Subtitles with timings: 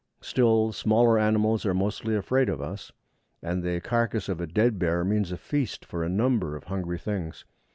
[0.21, 2.91] Still, smaller animals are mostly afraid of us,
[3.43, 6.97] and the carcase of a dead bear means a feast for a number of hungry
[6.97, 7.45] things.